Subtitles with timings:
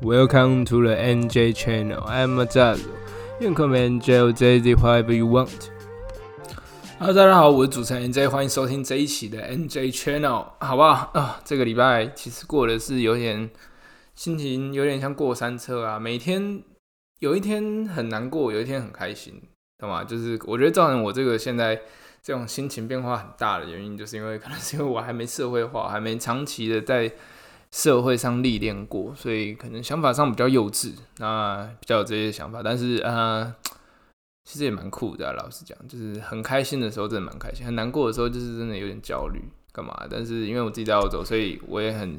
[0.00, 2.04] Welcome to the NJ channel.
[2.06, 2.86] I'm Mazazo.
[3.40, 5.70] You can call me NJ or JZ whatever you want.
[7.00, 11.10] Hello，大家好，我是主持人 NJ，欢迎收听这一期的 NJ channel，好不好？
[11.14, 13.50] 啊，这个礼拜其实过的是有点
[14.14, 15.98] 心情，有点像过山车啊。
[15.98, 16.62] 每天
[17.18, 19.42] 有一天很难过，有一天很开心，
[19.78, 20.04] 懂吗？
[20.04, 21.74] 就是我觉得造成我这个现在
[22.22, 27.10] 这种心情变化很大的原因，就是因为可能是因为我还没社会化，还没长期的在
[27.70, 32.62] 社会上历练过，所以可能想法上比较幼稚，那比较有这些想法。
[32.62, 33.54] 但是呃，
[34.44, 40.06] 其实也蛮酷的，老实讲，就是很开心的时候真的蛮开心，很难过的时候就是真的有点焦虑，干嘛？
[40.10, 42.18] 但是因为我自己在澳洲，所以我也很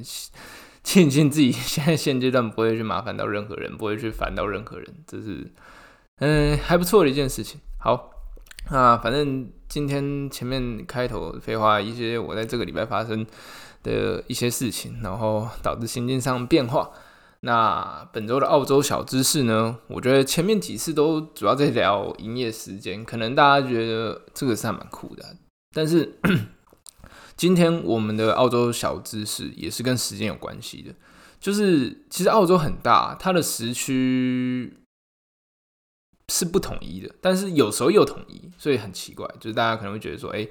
[0.84, 5.52] 庆幸自己现在现阶段不会去麻烦到任何人，不会去烦到任何人，这是
[6.20, 7.59] 嗯还不错的一件事情。
[7.79, 8.12] 好，
[8.70, 13.26] 那反正今天前面开头废话一些，我在这个礼拜发生。
[13.84, 16.92] 的一些事情，然后导致心境上变化。
[17.42, 19.77] 那本周的澳洲小知识呢？
[19.88, 25.24] 我觉得前面几次都主要在聊营业时间，可能大家觉得这个是还蛮酷的。
[25.74, 26.20] 但是
[27.38, 30.93] 今天我们的澳洲小知识也是跟时间有关系的，
[31.40, 34.77] 就是其实澳洲很大，它的时区
[36.27, 40.46] 是不统一的，但是有时候又统一，所以很奇怪，就是大家可能会觉得说，哎。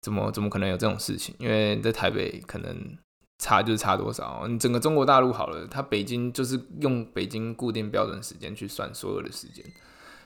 [0.00, 1.34] 怎么怎么可能有这种事情？
[1.38, 2.96] 因为在台北可能
[3.38, 4.46] 差就是差多少？
[4.48, 9.64] 你整个中国大陆好了，它北京就是用北京固定标准时间去算所有的时间，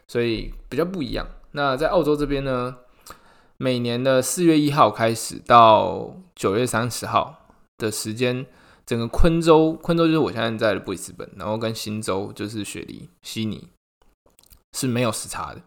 [0.08, 1.26] 所以比较不一样。
[1.52, 2.76] 那在澳洲这边呢，
[3.56, 7.48] 每年的四月一号开始到九月三十号
[7.78, 8.46] 的时间，
[8.86, 13.68] 整个昆州，昆州就是我现在在的布里斯本，然后跟新州就是雪梨、悉尼
[14.72, 15.62] 是没有时差的。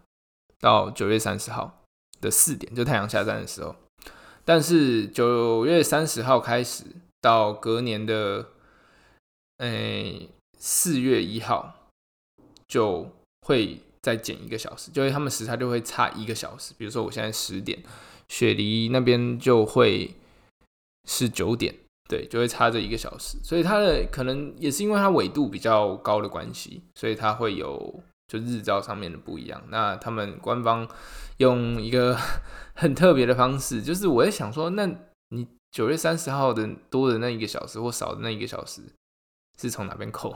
[0.60, 1.84] 到九月三十号
[2.22, 3.76] 的四点，就太阳下山的时候。
[4.48, 6.84] 但是九月三十号开始
[7.20, 8.46] 到隔年的，
[9.58, 10.30] 诶
[10.60, 11.90] 四月一号
[12.68, 13.10] 就
[13.48, 16.76] 会再减一个小时，就是他们时差就会差一个小时。
[16.78, 17.82] 比如说我现在十点，
[18.30, 20.14] 雪梨那边就会
[21.10, 21.74] 是九点，
[22.08, 23.40] 对，就会差这一个小时。
[23.44, 29.64] 所以它的可能也是因为它纬度比较高的关系，所以它会有就日照上面的不一样。
[29.70, 30.88] 那他们官方
[31.38, 32.16] 用一个。
[32.76, 34.86] 很特别的方式，就是我在想说，那
[35.30, 38.82] 你九月三十号的多的那一个小时或少的那一个小时
[39.60, 40.36] 是从哪边扣？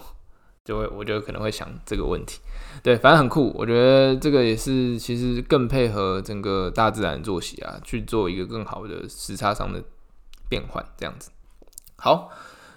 [0.66, 2.40] 就会我觉得可能会想这个问题。
[2.84, 9.84] 对，反正很酷，我觉得这个也是其实更配合整个大自然作息啊，去做一个更好的时差上的
[10.48, 11.32] 变换，这样子。
[11.98, 12.30] 好，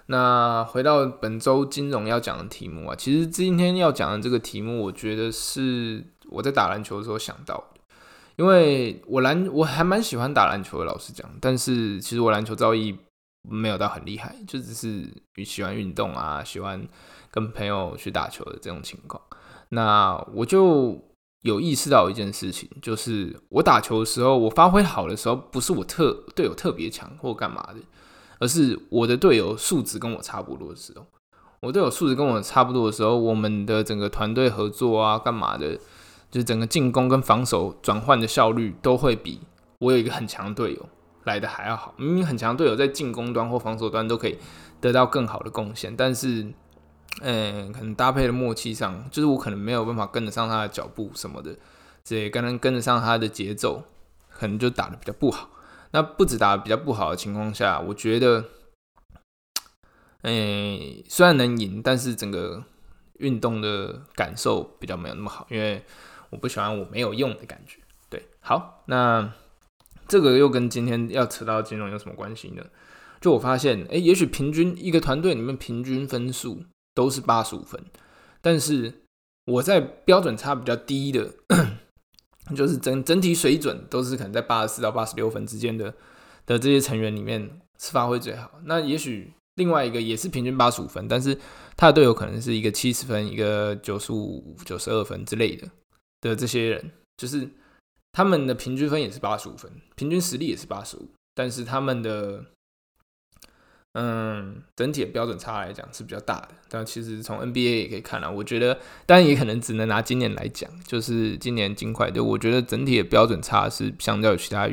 [0.07, 7.69] 那回到本周金融要讲的题目啊，其实今天要讲的这个题目，我觉得是我在打篮球的时候想到。
[8.35, 12.97] 因为我篮我还蛮喜欢打篮球的，老实讲，但是其实我篮球造诣
[13.47, 15.07] 没有到很厉害，就只是
[15.45, 16.87] 喜欢运动啊，喜欢
[17.29, 19.21] 跟朋友去打球的这种情况。
[19.69, 20.99] 那我就
[21.41, 27.75] 有意识到一件事情，就是我打球的时候，我发挥好的时候，不是我特队友特别强或干嘛的，
[28.39, 31.05] 而是我的队友素质跟我差不多的时候，
[31.59, 35.79] 我队友素质跟我差不多的时候，我们的整个团队合作啊，干嘛的。
[36.33, 39.39] 就是整个进攻跟防守转换的效率都会比
[39.77, 40.89] 我有一个很强的队友
[41.25, 41.93] 来的还要好。
[41.95, 44.39] 明明很强队友在进攻端或防守端都可以
[44.81, 46.51] 得到更好的贡献，但是，
[47.21, 51.55] 嗯，可能搭配的默契上，就是我可能没有办法跟得上他的脚步什么的，
[52.03, 53.83] 所以可能跟得上他的节奏，
[54.31, 55.51] 可能就打的比较不好。
[55.91, 58.45] 那不止打的比较不好的情况下，我觉得，
[60.23, 62.63] 诶，虽然能赢，但是整个
[63.19, 65.85] 运动的感受比较没有那么好，因为。
[66.33, 67.77] 我不喜欢我没有用的感觉。
[68.09, 69.31] 对，好，那
[70.07, 72.65] 这个又跟今天要扯到金融有什么关系呢？
[73.21, 77.81] 就我发现，哎，也许平均一个团队里面平均分数都是八十五分，
[78.41, 78.93] 但是
[79.45, 81.31] 我在标准差比较低的，
[82.53, 85.93] 就是整整体水准都是可能在八十四到八十六分之间的
[86.45, 88.59] 的这些成员里面是发挥最好。
[88.65, 91.39] 那也许另外一个也是平均八十五分，但是
[91.77, 95.67] 他的队友可能是一个七十分，一个九十五、九十二分之类的。
[96.23, 97.49] 的这些人，就是
[98.13, 102.45] 他们的平均分也是八十五分，平均实力也是八十五，但是他们的
[103.93, 106.49] 嗯整体的标准差来讲是比较大的。
[106.69, 114.69] 但其实从 NBA 也可以看到，我觉得当然也可能只能拿今年来讲，就是今年金块队，我觉得整体的标准差是相较于其他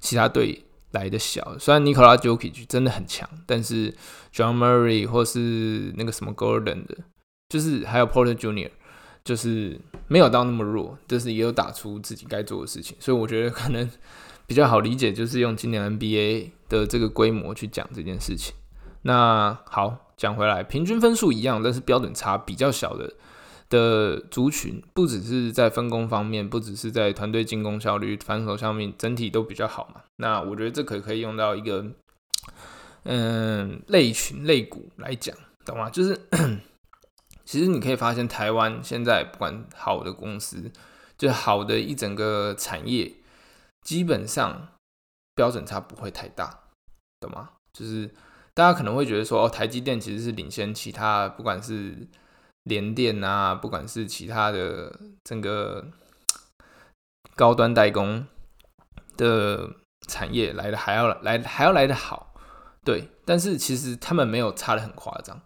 [0.00, 1.58] 其他队来的小。
[1.58, 3.94] 虽然尼古拉 Jokic 真的很强，但是
[4.32, 6.96] John Murray 或是那个什么 Gordon 的，
[7.50, 8.70] 就是还有 Porter Junior。
[9.24, 9.78] 就是
[10.08, 13.88] 没有到那么弱，就是也有打出自己该做的事情，所以我觉得可能
[14.46, 18.54] 比较好理解，就是用今年 NBA 的这个规模去讲这件事情。
[19.02, 23.14] 那好，讲回来，平均分数一样，但是标准差比较小的
[23.70, 30.02] 的族群，不只是在分工方面，不只是在团队进攻效率、防守上面，整体都比较好嘛。
[30.16, 31.86] 那我觉得这可可以用到一个，
[33.04, 35.34] 嗯，类群类股来讲，
[35.64, 35.88] 懂吗？
[35.88, 36.18] 就是
[37.50, 40.70] 其实你可以发现，台湾现在不管好的公司，
[41.18, 43.12] 就好的一整个产业，
[43.82, 44.68] 基本上
[45.34, 46.60] 标准差不会太大，
[47.18, 47.50] 懂吗？
[47.72, 48.08] 就是。
[48.52, 52.06] 大家可能会觉得说，哦，台积电其实是领先其他，不管是
[52.64, 54.94] 联电啊，不管是其他的
[55.24, 55.86] 整个
[57.36, 58.26] 高端代工
[59.16, 59.70] 的
[60.08, 62.34] 产业来的还要来还要来的好，
[62.84, 63.08] 对。
[63.24, 65.40] 但是其实他们没有差的很夸张，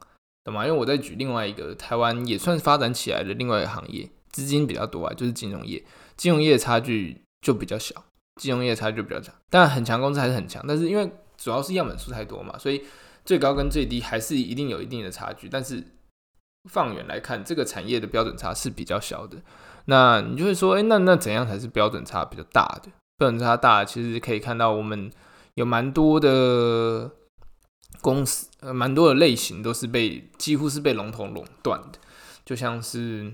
[0.45, 0.67] 懂吗？
[0.67, 5.83] 因为我在举另外一个台湾也算是发展起来的另外一个行业，资金比较多啊，就是金融业。
[6.17, 7.95] 金融业差距就比较小，
[8.37, 11.11] 金融业差距比较小，但很强公司还是很强，但是因为。
[11.37, 12.81] 主要是样本数太多嘛，所以
[13.25, 15.49] 最高跟最低还是一定有一定的差距。
[15.49, 15.83] 但是
[16.71, 19.37] 放远来看，这个产业的标准差是比较小的。
[19.87, 22.89] 那你就会说，哎，那那怎样才是标准差比较大的？
[23.19, 25.11] 标准差大，其实可以看到我们
[25.55, 27.11] 有蛮多的
[28.05, 31.99] 公司，呃，蛮多的类型都是被几乎是被龙头垄断的，
[32.45, 33.33] 就像是。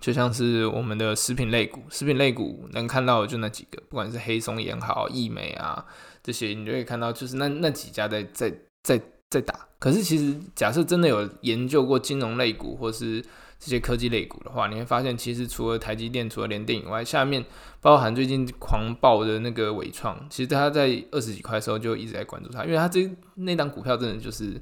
[0.00, 5.84] 就像是我们的食品类股，食品类股能看到的就那几个，不管是黑松也好、益美啊
[6.22, 8.48] 这些，你就可以看到，就是那那几家在在
[8.84, 9.66] 在在打。
[9.80, 13.20] 可是其实假设真的有研究过金融类股或是
[13.58, 17.44] 这些科技类股的话，你会发现，其实除了台积电、除了联电以外，下面
[17.80, 24.60] 包含最近狂暴的那个伟创，其实他在二十几块的时候就一直在关注它，因为它这那档股票真的就是。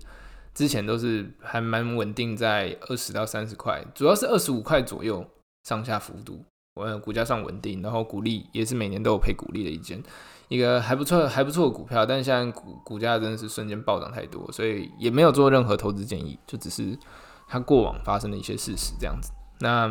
[0.56, 5.22] 之前都是还蛮稳定在二十到三十块，主要是二十五块左右
[5.64, 6.42] 上下幅度，
[6.76, 10.02] 我股价上稳定，然后股利也是每年都有配股利的一件，
[10.48, 16.98] 一个还不错还不错的股票，但是现在股股价真的是瞬间暴涨太多，所以也没有做任何投资建议，就只是
[17.46, 19.30] 它过往发生的一些事实这样子。
[19.60, 19.88] 那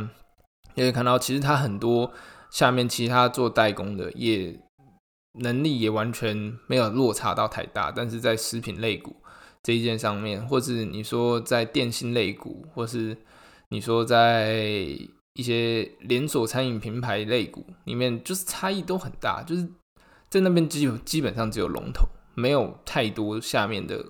[0.76, 2.12] 也可以看到，其实它很多
[2.50, 4.60] 下面其他做代工的也
[5.40, 9.16] 能力也完全没有落差到太大，但是在食品类股。
[9.64, 13.18] 这一件上面，或是你说在电信类股，或是
[13.70, 14.54] 你说在
[15.34, 19.68] 一些连锁餐饮品牌类股里面，就是差异都很大，就是
[20.30, 22.06] 在那边基基本上只有龙头，
[22.36, 24.06] 没有太多下面的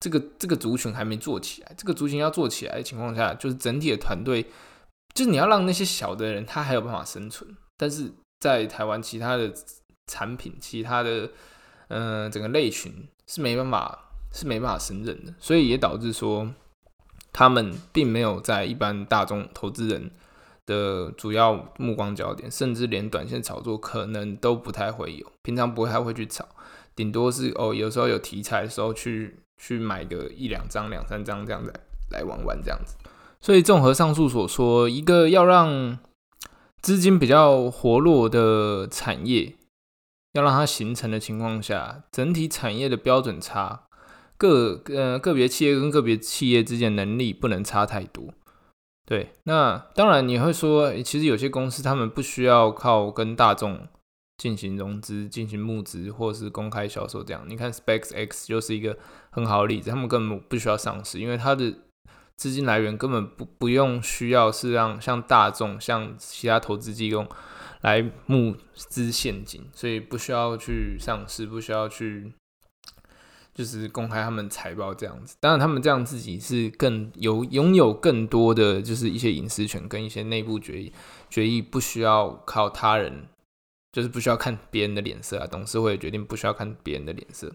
[0.00, 1.72] 这个这个族群还没做起来。
[1.76, 4.42] 这个族群要做起来的情况下，就是整体的团队，
[5.14, 9.52] 就是你要让那些小的人他还有办法生存，但是在台湾其他的
[10.06, 11.30] 产品，其他的
[11.88, 14.04] 嗯整个类群是没办法。
[14.30, 16.52] 是没办法胜任的，所以也导致说，
[17.32, 20.10] 他们并没有在一般大众投资人
[20.66, 26.46] 的主要目光焦点，甚至连短线炒作可能都不太会有，平常不太会去炒，
[26.94, 31.72] 顶多是哦，有时候有题材的时候去去买个一两张、两三张这样子
[32.10, 32.96] 来玩玩这样子。
[33.40, 35.98] 所以综合上述所说，一个要让
[36.80, 39.56] 资金比较活络的产业，
[40.32, 43.82] 要让它形成的情况下，整体产业的标准差。
[44.36, 48.26] 个呃个别企业跟个别企业之间能力不能差太多，
[49.04, 49.32] 对。
[49.42, 53.88] 那当然你会说，其实有些公司他们不需要靠跟大众
[54.38, 57.44] 进行融资、进行募资或是公开销售这样。
[57.46, 58.96] 你看 Specs X 就是一个
[59.28, 61.74] 很好的例子，他们根本不需要上市，因为它的
[62.36, 67.26] 资金来源根本不不用需要是让像大众、像其他投资机构
[67.82, 72.32] 来募资现金，所以不需要去上市，不需要去。
[73.54, 80.92] 就是公开他们财报这样子，当然他们这样自己是更有拥有更多的就是一些隐私权跟一些内部决议
[81.28, 83.26] 决议不需要靠他人，
[83.92, 87.52] 就是不需要看别人的脸色啊，董事会决定不需要看别人的脸色，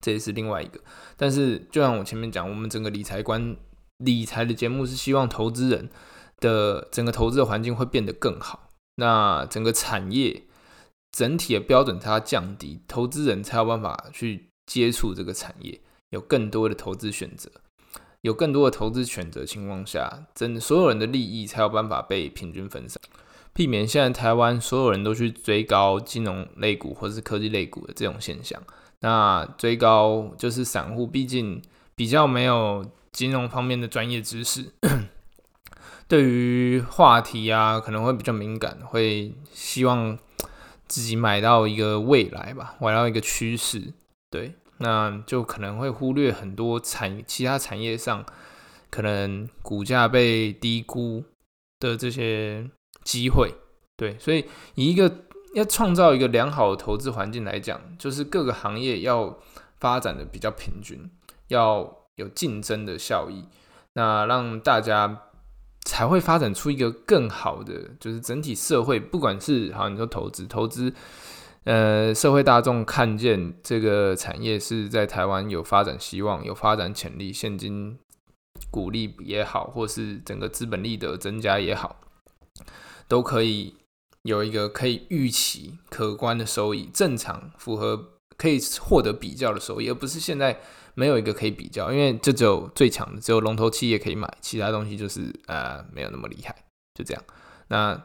[0.00, 0.80] 这也是另外一个。
[1.16, 3.56] 但是就像我前面讲，我们整个理财观
[3.98, 5.90] 理财的节目是希望投资人
[6.38, 10.44] 的整个投资的环境会变得更好，那整个产业
[11.12, 14.48] 整体的标准差降低，投资人才有办法去。
[14.66, 15.80] 接触这个产业，
[16.10, 17.50] 有更多的投资选择，
[18.20, 23.02] 有更多的投资选择情况下，真所有人的利益才有办法被平均分散，
[23.52, 28.60] 避免现在台湾所有人都去追高金融类股或是科技类股的这种现象。
[29.00, 31.62] 那追高就是散户，毕竟
[31.94, 34.72] 比较没有金融方面的专业知识，
[36.06, 40.18] 对于话题啊可能会比较敏感，会希望
[40.86, 43.92] 自己买到一个未来吧，买到一个趋势，
[44.30, 44.54] 对。
[44.82, 48.24] 那就可能会忽略很多产其他产业上
[48.88, 51.22] 可能股价被低估
[51.78, 52.66] 的这些
[53.04, 53.54] 机会，
[53.96, 54.44] 对，所以
[54.74, 59.38] 以一个要创造一个良好的投资环境来讲，就是各个行业要
[59.78, 61.10] 发展的比较平均，
[61.48, 63.44] 要有竞争的效益，
[63.94, 65.22] 那让大家
[65.84, 70.92] 才会发展出一个更好的，就是整体社会，不管是好你说投资，投资，
[71.64, 77.98] 呃，社会大众看见这个产业是在台湾有发展希望、有发展潜力，现金
[78.70, 81.96] 鼓励也好，或是整个资本利得增加也好，
[83.08, 83.74] 都可以
[84.22, 88.10] 有一个可以预期可观的收益，正常符合。
[88.40, 90.58] 可以获得比较的收益，而不是现在
[90.94, 96.56] 没有一个可以比较，因为这只有最强的，只有龙头企业可以买，其他东西就是呃没有那么厉害，
[96.94, 97.22] 就这样。
[97.68, 98.02] 那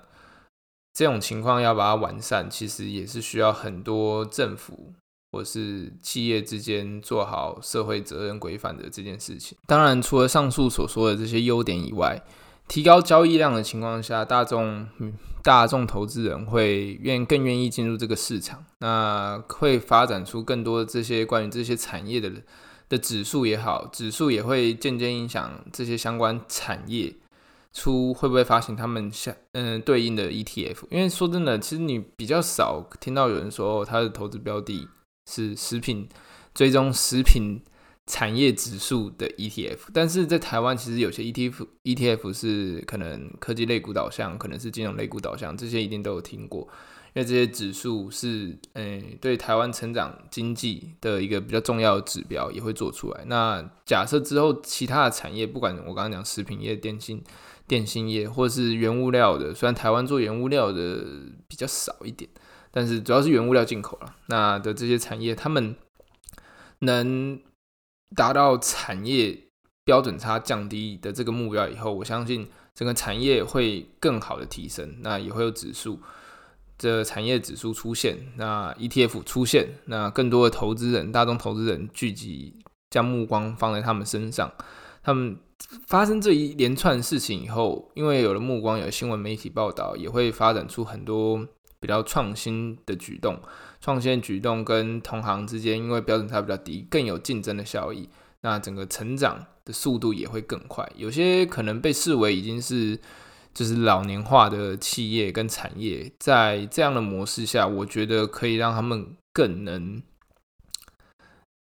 [0.94, 4.92] 这种情况要把它完善，其实也是需要很多政府
[5.32, 9.58] 或是企业之间做好社会责任规范的这件事情。
[9.66, 12.22] 当然，除了上述所说的这些优点以外，
[12.68, 14.88] 提高交易量的情况下，大众
[15.44, 22.32] 大众投资人会愿更愿意进入这个市场，那会发展出更多这些关于这些产业的
[22.90, 27.16] 的指数也好，指数也会渐渐影响这些相关产业
[27.72, 30.78] 出会不会发行他们相嗯对应的 ETF。
[30.90, 34.88] 因为说真的，其实你比较少听到有人说他的投资标的
[35.30, 36.10] 是食品
[36.54, 37.62] 追踪食品。
[38.08, 46.62] 产业指数的 ETF，但是在台湾其实有些 ETF ETF 是可能科技类股导向，可能是金融类股导向，这些一定都有听过，
[47.16, 53.26] 因为这些指数是诶对台湾成长经济的一个比较重要的指标，也会做出来。
[53.26, 57.24] 那假设之后其他的产业，不管我刚刚讲食品业、电信、
[57.68, 61.04] 电信业，或是原物料的，虽然台湾做原物料的
[61.48, 62.30] 比较少一点，
[62.70, 64.16] 但是主要是原物料进口了。
[64.28, 65.76] 那的这些产业，他们
[66.82, 67.42] 能。
[68.14, 69.38] 达到产业
[69.86, 76.00] 标准差降低的这个目标以后，我相信整个产业会更好的提升，那也会有指数，
[76.78, 82.56] 这产业指数出现，那 ETF 出现，那更多的投资人、大众投资人聚集，
[82.90, 84.52] 将目光放在他们身上，
[85.02, 85.38] 他们
[85.88, 91.48] 发生这一连串事情以后，因为有了目光，有新闻媒体报道，也会发展出很多
[91.80, 93.40] 比较创新的举动。
[93.82, 98.10] 创新举动跟同行之间，因为标准差比较低，更有竞争的效益，
[98.42, 100.92] 那整个成长的速度也会更快。
[100.96, 103.00] 有些可能被视为已经是
[103.54, 110.02] 就是老年化的企业跟产业，在这样的模式下，我觉得可以让他们更能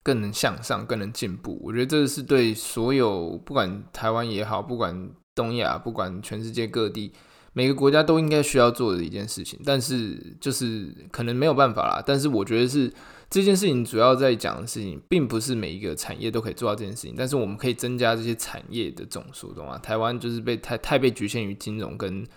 [0.02, 1.62] 更能向上，更能进步。
[1.64, 7.14] 我觉得这是对所有不管台湾也好，不管东亚，不管全世界各地。
[7.58, 12.04] 每个国家都应该需要做的一件事情，但是就是可能没有办法啦。
[12.06, 12.92] 但是我觉得是
[13.30, 17.16] 这件事情主要在讲的事情，并不是每一个产业都可以做到这件事情。
[17.18, 19.78] 但是我们可以增加这些产业的总数，懂吗？
[19.78, 22.28] 台湾就是被太太被局限于金融跟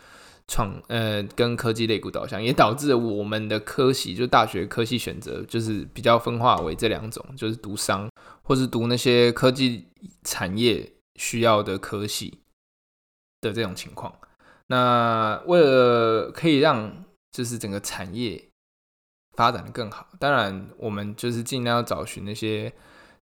[0.47, 8.09] 创呃跟科技类股导向，也导致了我们的科系就大学科系选择就是比较分化为这两种，就是读商
[8.43, 9.85] 或是读那些科技
[10.23, 12.39] 产业需要的科系
[13.41, 14.15] 的这种情况。
[14.71, 18.49] 那为了可以让就是整个产业
[19.35, 22.71] 发展的更好，当然我们就是尽量要找寻那些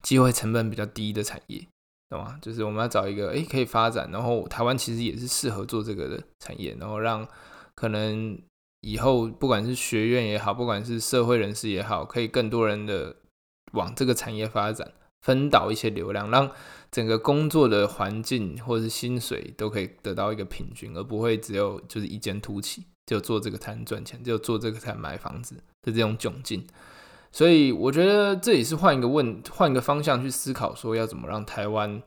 [0.01, 1.67] 机会成本比较低的产业，
[2.09, 2.39] 懂吗？
[2.41, 7.27] 就是我们要找一个诶可以发展，然后台湾其实也是适合做这个的产业，然后让
[7.75, 8.37] 可能
[8.81, 13.15] 以后不管是学院也好，不管是社会人士也好，可以更多人的
[13.73, 16.51] 往这个产业发展，分导一些流量，让。
[16.91, 26.65] 整个工作的环境或者是薪水都可以得到一个平均，而不会只有就是一间突起，就做这个才能赚钱，就做这个才买房子的这种窘境。
[27.31, 32.01] 所以我觉得这也是换一个问， 换一个方向去思考，说要怎么让台湾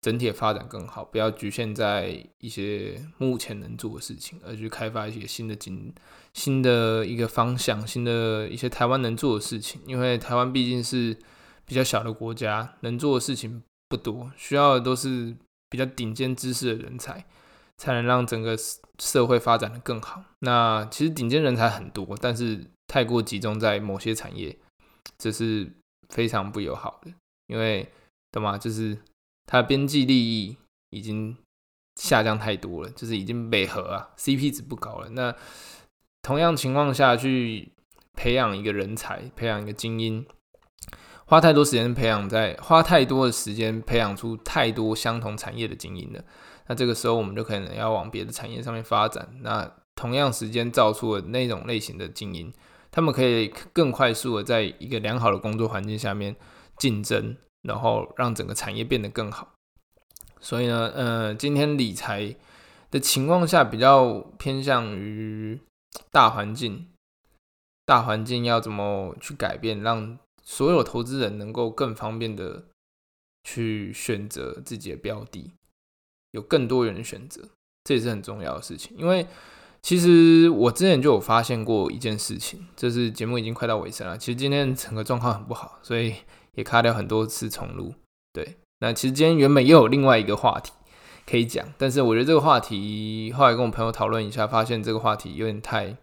[0.00, 5.92] 整体发展更好，不要局限在一些目前能做的事情，而去开发一些新的经
[6.32, 9.82] 新的一个方向，新的一些台湾能做的事情。
[9.86, 11.14] 因为台湾毕竟是
[11.66, 13.62] 比较小的国家，能做的事情。
[13.92, 15.36] 不多，需要的都是
[15.68, 17.26] 比较顶尖知识的人才，
[17.76, 18.56] 才能让整个
[18.98, 20.24] 社会发展的更好。
[20.38, 24.56] 那其实顶尖人才很多，但是太过集中在某些产业，
[25.18, 25.70] 这是
[26.08, 27.12] 非常不友好的。
[27.48, 27.86] 因为
[28.30, 28.56] 懂吗？
[28.56, 28.96] 就是
[29.44, 30.56] 它边际利益
[30.88, 31.36] 已经
[31.96, 35.10] 下降太多了，就是已经美合啊，CP 值不高了。
[35.10, 35.36] 那
[36.22, 37.72] 同样情况下去
[38.14, 40.24] 培养一个人才，培养一个精英。
[41.32, 46.22] 花太多时间培养，在花太多的时间培养出太多相同产业的精英了。
[46.66, 49.26] 那这个时候，我们就可能要往别的产业上面发展。
[49.40, 52.52] 那同样时间造出了那种类型的精英，
[52.90, 56.36] 他们可以更快速的在一个良好的工作环境下面
[56.76, 59.54] 竞争，然后让整个产业变得更好。
[60.38, 62.36] 所以呢，呃，今天理财
[62.90, 65.58] 的情况下比较偏向于
[66.10, 66.88] 大环境，
[67.86, 72.64] 大环境要怎么去改变，让所有投资人能够更方便的
[73.44, 75.52] 去选择自己的标的，
[76.32, 77.48] 有更多人选择，
[77.84, 78.96] 这也是很重要的事情。
[78.96, 79.26] 因为
[79.80, 84.16] 其实我之前就有发现过一件事情，就是节目已经快到尾声了。
[84.16, 86.14] 其实今天整个状况很不好，所以
[86.54, 87.94] 也卡掉很多次重录。
[88.32, 90.72] 对，那其实今天原本又有另外一个话题
[91.26, 95.96] 可以讲，但是我觉得这个话题后来跟我朋友讨论一下，发现这个话题有点太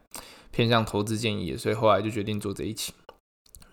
[0.51, 2.93] 偏向投资建议，所以后来就决定做这一期。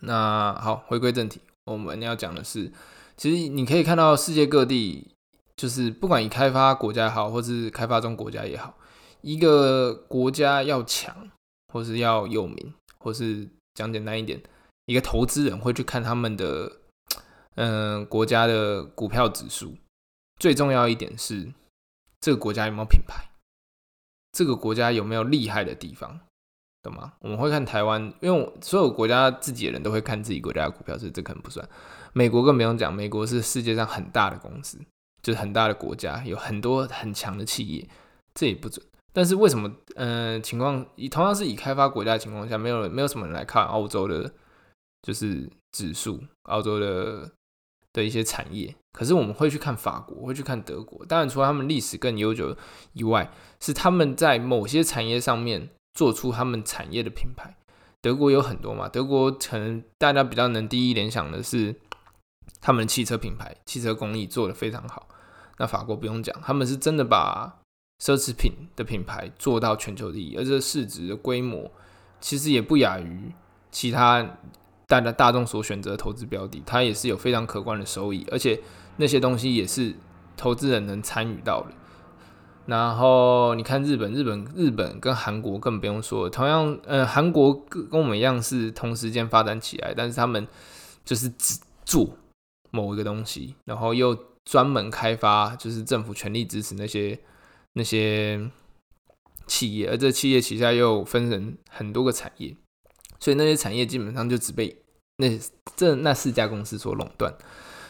[0.01, 2.71] 那好，回归正题，我们要讲的是，
[3.17, 5.09] 其实你可以看到世界各地，
[5.57, 8.77] 就是不管以开发国家也好，或是开发中国家也好。
[9.23, 11.31] 一个国家要强，
[11.73, 14.41] 或是要有名，或是讲简单一点，
[14.85, 16.71] 一个投资人会去看他们的，
[17.57, 19.75] 嗯，国家的股票指数。
[20.39, 21.53] 最重要一点是，
[22.21, 23.31] 这个国家有没有品牌，
[24.33, 26.21] 这个国家有没有厉害的地方，
[26.87, 27.13] 懂吗？
[27.21, 31.67] 我们会看台湾，因为所有国家自己的人都会看自己国家的股票，所以这可能不算。
[32.13, 34.79] 美国更不用讲，美国是世界上很大的公司，
[35.23, 37.89] 就是很大的国家，有很多很强的企业，
[38.35, 38.85] 这也不准。
[39.13, 44.31] 但是为什么，呃，情况以同样是以开发国家的情况下，没有没有什么人来看澳洲的，
[45.03, 47.31] 就是指数，澳洲的
[47.93, 48.75] 的一些产业。
[48.93, 51.05] 可是我们会去看法国，会去看德国。
[51.05, 52.57] 当然，除了他们历史更悠久
[52.95, 57.57] 以外，是他们在某些产业上面做出他们产业的品牌。
[58.01, 61.75] 德国有很多嘛，德国可能大家比较能第一联想的是
[62.61, 65.09] 他们的汽车品牌，汽车工艺做得非常好。
[65.59, 67.59] 那法国不用讲，他们是真的把。
[67.99, 71.73] 奢侈品的品牌做到全球第一，而这市值的规模
[72.21, 73.33] 其实也不亚于
[73.71, 74.23] 其他
[74.87, 78.61] 大家大众所选择的投资标的，它也是有非常可观的收益，而且
[78.99, 79.95] 那些东西也是
[80.37, 81.73] 投资人能参与到的。
[82.67, 90.47] 然后你看日本，日本日本跟韩国更不用说，同样，呃，韩国跟跟我们一样是同时间发展起来，但是他们
[91.05, 92.09] 就是只做
[92.71, 97.19] 某一个东西，然后又专门开发，就是政府全力支持那些。
[97.79, 98.51] 那些
[99.47, 102.57] 企业，而这企业旗下又分成很多个产业，
[103.21, 104.75] 所以那些产业基本上就只被
[105.19, 105.39] 那
[105.77, 107.35] 这那四家公司所垄断，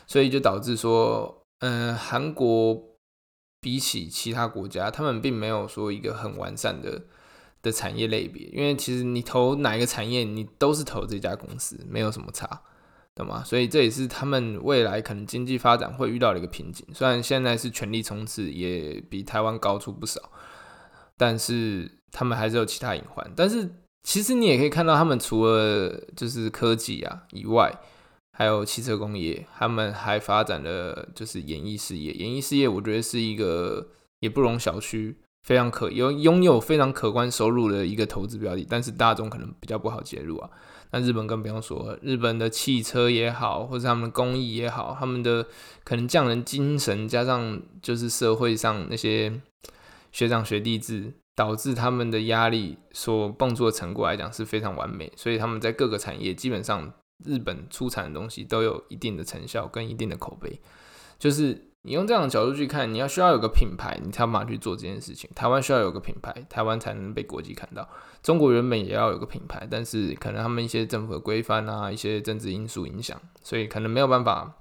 [0.08, 2.82] 所以就导致说，嗯，韩国
[3.66, 7.02] 比起其他国家，他们并没有说一个很完善的
[7.62, 12.62] 的产业类别，因为其实你投哪一个产业，你都是投这家公司，没有什么差。
[13.16, 13.42] 懂吗？
[13.42, 16.86] 所以这也是他们未来可能经济发展会遇到的一个瓶颈。
[16.92, 20.20] 虽然现在是全力冲刺，也比台湾高出不少，
[21.16, 23.28] 但是他们还是有其他隐患。
[23.34, 23.68] 但是
[24.04, 27.74] 其实你也可以看到，他们除了就是科技啊以外，
[28.36, 32.12] 还有汽车工业，他们还发展了就是演艺事业。
[32.12, 33.88] 演艺事业我觉得是一个
[34.20, 38.66] 也不容小觑，非常可有拥有非常可观收入的一个投资标的。
[38.68, 40.50] 但是大众可能比较不好介入啊。
[40.90, 45.46] 那日本更不用说，日本的汽车也好，或者他们的工艺也好，他们的
[45.82, 49.40] 可能匠人精神，加上就是社会上那些
[50.12, 56.92] 学长学弟制，导致他们的压力所蹦出的成果来讲是非常完美，所以他们在各个产业基本上
[57.24, 60.60] 日本出产的东西都有一定的成效跟一定的口碑，
[61.18, 61.62] 就是。
[61.86, 65.30] 你用这样的角度去看，你要需要有个品牌，你才有办法去做这件事情。
[65.36, 67.88] 台湾需要有个品牌，台湾才能被国际看到。
[68.24, 74.56] 中国原本也要有个品牌，但是可能他们一些政府的规范啊，一些政治因素影响，所以可能没有办法，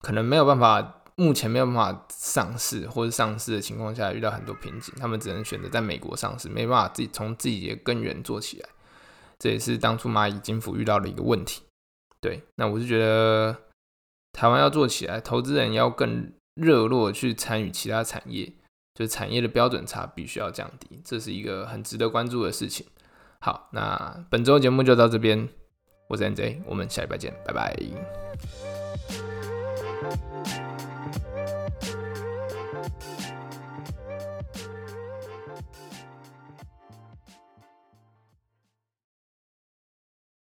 [0.00, 8.68] 可能没有办法，目前没有办法上市，或者上市的情况下遇到很多瓶颈，他们只能选择在美国上市，没办法自己从自己的根源做起来。
[9.38, 11.62] 这也是当初蚂蚁金服遇到的一个问题。
[12.20, 13.56] 对，那我是觉得。
[14.30, 18.46] 台湾要做起来，投资人要更热络去参与其他产业，
[18.94, 22.86] 就是产业的标准差必须要降低，这是一个很值得关注的事情。
[23.40, 25.48] 好，那本周节目就到这边，
[26.08, 27.74] 我是 NJ，我们下礼拜见，拜拜。